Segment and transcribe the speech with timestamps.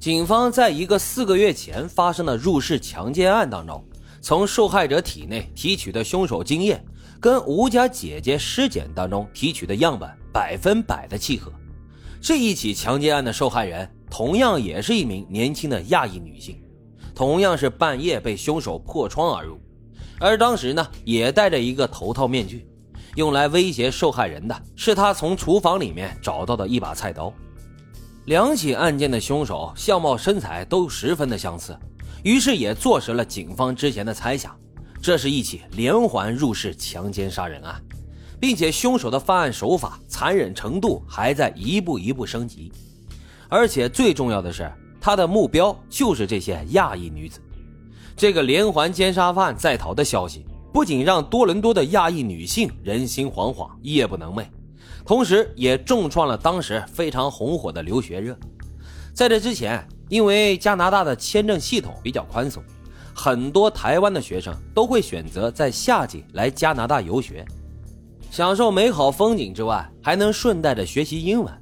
[0.00, 3.84] 警方在一个四个月前发生的入室强奸案当中，
[4.22, 6.82] 从受害者体内提取的凶手精液，
[7.20, 11.52] 跟吴家姐姐尸检当中提取的样本百分百的契合。
[12.18, 16.58] 这一起强奸案的受害人同样也是一名年轻的亚裔女性，
[17.14, 19.60] 同样是半夜被凶手破窗而入，
[20.18, 22.66] 而当时呢也戴着一个头套面具，
[23.16, 27.30] 用来威胁受害人的是他从厨房里面找到的一把菜刀。
[28.30, 31.76] 两起案件的凶手相貌身材都十分的相似，
[32.22, 34.56] 于是也坐实了警方之前的猜想，
[35.02, 37.82] 这是一起连环入室强奸杀人案。
[38.38, 42.70] 并且凶手的犯案手法残忍程度还在一步一步升级，
[43.48, 47.40] 而且最重要的是，他的目标就是这些亚裔女子。
[48.16, 54.44] 这个连环奸杀犯在逃的消息，不仅让多伦多的亚裔女性人心惶惶、夜不能寐，
[55.04, 58.36] 同时也重创了当时非常红火的留学热。
[59.12, 62.62] 在这之前，因为加拿大的签证系统比较宽松，
[63.14, 67.44] 很多台湾的学生都会选择在夏季来加拿大游学。
[68.30, 71.52] 享受美好风景之外，还能顺带着学习英文。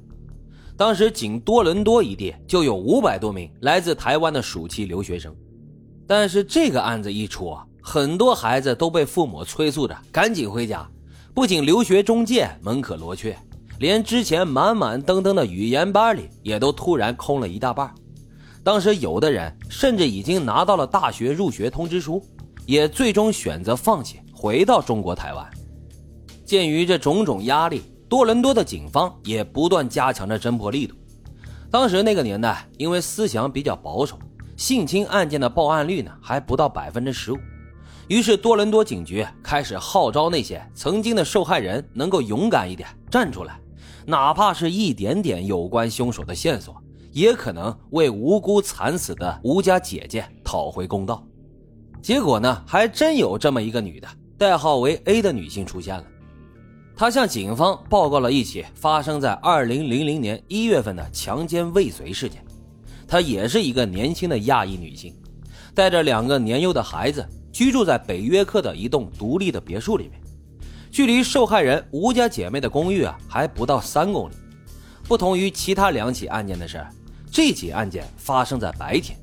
[0.77, 5.35] 当时仅多伦多一地就有五百多名来自台湾的暑期留学生。
[6.07, 10.87] 但是这个案子一出啊，很多孩子都被父母催促着赶紧回家。
[11.33, 13.37] 不仅留学中介门可罗雀，
[13.79, 17.93] 连之前满满登登的语言班里也都突然空了一大半。
[18.63, 22.21] 当时有的人甚至已经拿到了大学入学通知书，
[22.65, 25.49] 也最终选择放弃回到中国台湾。
[26.43, 30.95] 鉴于这种种压力，多伦多的警方也不断加强着侦破力度。
[31.71, 34.19] 当时那个年代，因为思想比较保守，
[34.57, 37.37] 性侵案件的报案率呢还不到百分之十五。
[38.09, 43.59] 于是多伦多警局开始号召那些曾经的受害人能够勇敢一点站出来，
[44.03, 46.75] 哪怕是一点点有关凶手的线索，
[47.11, 51.23] 也可能为无辜惨死的吴家姐姐讨回公道。
[52.01, 54.07] 结果呢，还真有这么一个女的，
[54.39, 56.03] 代号为 A 的女性出现了。
[56.95, 62.43] 他向警方报告了一起发生在二零零零年一月份的强奸未遂事件。
[63.07, 65.15] 她也是一个年轻的亚裔女性，
[65.75, 70.21] 带着两个年幼的孩子，居住在北约克的一栋独立的别墅里面，
[70.91, 74.33] 距离受害人吴家姐妹的公寓啊还不到三公里。
[75.07, 76.85] 不同于其他两起案件的是，
[77.31, 79.17] 这起案件发生在白天。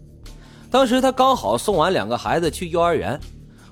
[0.68, 3.18] 当时他刚好送完两个孩子去幼儿园，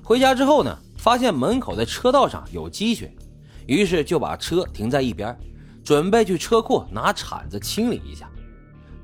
[0.01, 3.13] 回家之后呢，发现门口的车道上有积雪。
[3.67, 5.37] 于是就把车停在一边，
[5.83, 8.29] 准备去车库拿铲子清理一下。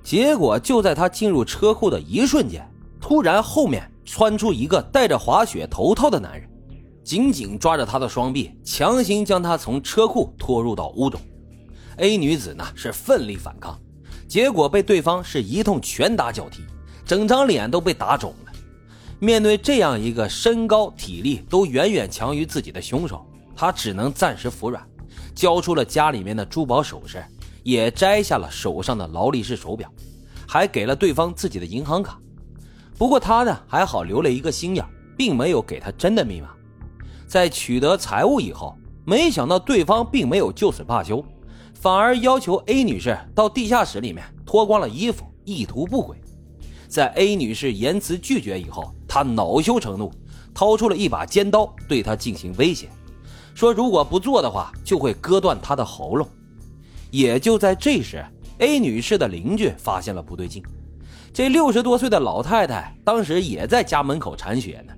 [0.02, 2.66] 结果就在他进入车库的一瞬间，
[3.02, 6.50] 突然后面窜出一个戴着滑雪头套的男人，
[7.04, 11.20] 紧紧抓着他的双臂，强行将他从车库拖入到屋中。
[11.98, 13.80] A 女子呢是奋力反抗，
[14.28, 16.64] 结果被对方是一通拳打脚踢，
[17.06, 18.52] 整张脸都被打肿了。
[19.20, 23.26] 面对这样一个身高体力都远远强于自己的凶手。
[23.56, 24.84] 他只能暂时服软，
[25.36, 27.24] 交出了家里面的珠宝首饰，
[27.62, 29.88] 也摘下了手上的劳力士手表，
[30.48, 32.20] 还给了对方自己的银行卡。
[33.02, 34.86] 不过他呢还好留了一个心眼，
[35.18, 36.50] 并没有给他真的密码。
[37.26, 41.26] 在取得财物以后，没想到对方并没有就此罢休，
[41.74, 46.22] 反而要求 A 女士到地下室里面脱光了衣服，意图不轨。
[46.88, 50.12] 在 A 女士言辞拒绝以后，他恼羞成怒，
[50.54, 52.88] 掏出了一把尖刀对她进行威胁。
[53.56, 56.30] 说如果不做的话，就会割断她的喉咙。
[57.10, 58.24] 也就在这时
[58.60, 60.62] ，A 女士的邻居发现了不对劲。
[61.34, 64.94] 这六十多岁的老太太当时也在家门口铲雪呢，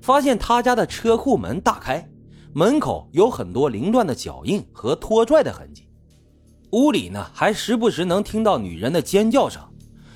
[0.00, 2.08] 发现她家的车库门大开，
[2.54, 5.86] 门口有很多凌乱的脚印和拖拽的痕迹。
[6.70, 9.62] 屋里呢还时不时能听到女人的尖叫声，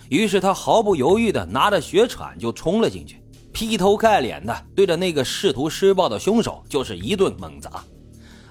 [0.08, 3.22] 于是她毫不犹豫地拿着雪铲就冲了进去。
[3.52, 7.84] 劈头盖脸的对着那个试图施暴的凶手就是一顿猛砸，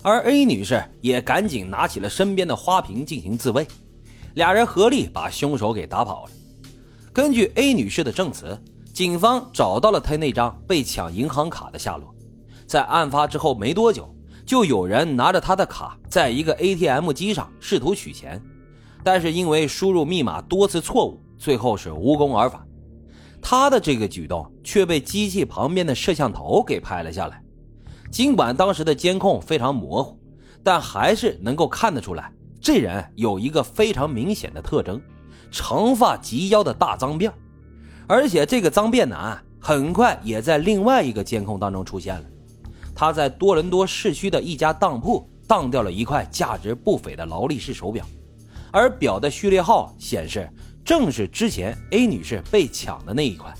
[0.03, 3.65] 而 A 女士也赶紧拿起了身边的花瓶进行自卫，
[4.35, 6.31] 俩人合力把凶手给打跑了。
[7.17, 8.55] 根据 A 女士的证词，
[8.93, 12.13] 警方找到了她那张被抢银行卡的下落，
[12.67, 14.07] 在案发之后没多久，
[14.45, 18.39] 就有人拿着她的卡在一个 ATM 机上试图取钱，
[19.03, 22.63] 但是因为输入密码多次错误，最后是无功而返。
[23.41, 27.41] 他的这个举动却被机器旁边的摄像头给拍了下来。
[28.11, 30.15] 尽管当时的监控非常模糊，
[30.63, 32.31] 但还是能够看得出来，
[32.61, 35.01] 这人有一个非常明显的特征：
[35.51, 37.31] 长发及腰的大脏辫。
[38.07, 42.23] 而且这个脏辫男很快也在另外一个监控当中出现了。
[42.95, 48.05] 他在多伦多市区的一家当铺当掉了一块价值不菲的劳力士手表，
[48.71, 50.49] 而表的序列号显示。
[50.85, 53.53] 正是之前 A 女士被抢的那一块。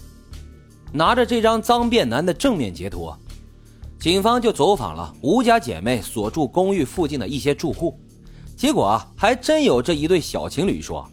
[0.93, 3.11] 拿着这张脏辫男的正面截图，
[3.99, 7.99] 警方就走访了吴家姐妹所住公寓附近的一些住户，
[8.55, 11.05] 结果啊，还真有这一对小情侣说，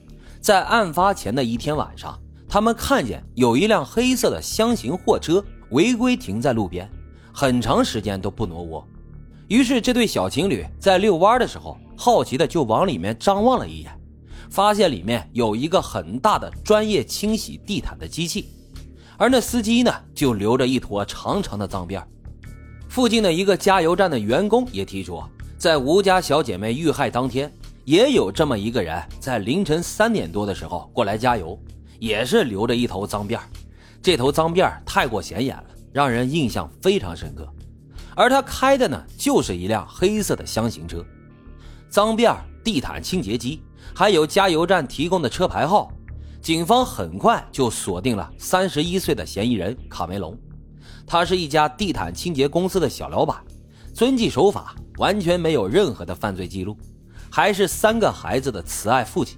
[0.45, 6.87] 在案发前的一天晚上，他们看见有一辆黑色的箱型货车违规停在路边，
[7.33, 8.87] 很长时间都不挪窝。
[9.49, 13.99] 于是，这对小情侣在遛弯的时候，好奇的就往里面张望了一眼，
[14.51, 18.51] 发现里面有一个很大的专业清洗地毯的机器。
[19.17, 22.03] 而那司机呢，就留着一坨长长的脏辫
[22.91, 25.23] 附近的一个加油站的员工也提出，
[25.57, 27.51] 在吴家小姐妹遇害当天，
[27.85, 31.59] 也有这么一个人在凌晨三点多的时候过来加油，
[31.99, 33.39] 也是留着一头脏辫
[34.03, 37.47] 这头脏辫太过显眼了，让人印象非常深刻。
[38.17, 41.05] 而他开的呢，就是一辆黑色的箱型车。
[41.91, 43.63] 脏辫地毯清洁机，
[43.95, 45.93] 还有加油站提供的车牌号。
[46.41, 50.39] 警方很快就锁定了三十一岁的嫌疑人卡梅隆，
[51.07, 53.37] 他是一家地毯清洁公司的小老板，
[53.95, 56.77] 遵纪守法，完全没有任何的犯罪记录，
[57.35, 59.37] 还是三个孩子的慈爱父亲。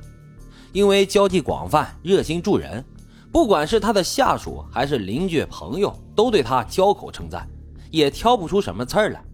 [0.70, 2.84] 因为交际广泛、热心助人，
[3.32, 7.48] 不管是他的下属还是邻居朋友，都对他交口称赞，
[7.90, 9.24] 也挑不出什么刺儿来。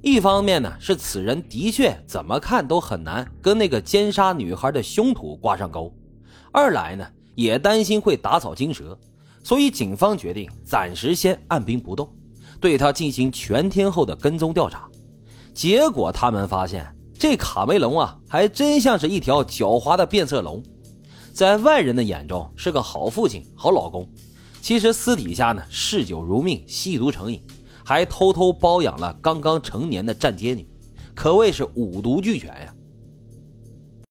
[0.00, 5.94] 一方面呢，是此人的确怎么看都很难跟那个奸杀女孩的凶徒挂上钩。
[6.50, 8.98] 二来呢，也担心会打草惊蛇，
[9.44, 12.10] 所以警方决定暂时先按兵不动，
[12.58, 14.88] 对他进行全天候的跟踪调查。
[15.52, 16.90] 结果他们发现，
[17.22, 20.60] 这卡梅隆啊，还真像是一条狡猾的变色龙，
[21.32, 24.04] 在外人的眼中是个好父亲、好老公，
[24.60, 27.40] 其实私底下呢，嗜酒如命、吸毒成瘾，
[27.84, 30.66] 还偷偷包养了刚刚成年的站街女，
[31.14, 32.74] 可谓是五毒俱全呀。